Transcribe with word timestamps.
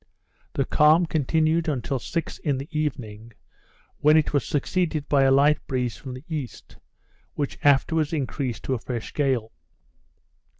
The 0.53 0.65
calm 0.65 1.05
continued 1.05 1.65
till 1.83 1.99
six 1.99 2.39
in 2.39 2.57
the 2.57 2.67
evening, 2.75 3.33
when 3.99 4.17
it 4.17 4.33
was 4.33 4.43
succeeded 4.43 5.07
by 5.07 5.25
a 5.25 5.31
light 5.31 5.59
breeze 5.67 5.95
from 5.95 6.15
the 6.15 6.23
east, 6.27 6.75
which 7.35 7.59
afterwards 7.63 8.11
increased 8.11 8.63
to 8.63 8.73
a 8.73 8.79
fresh 8.79 9.13
gale. 9.13 9.51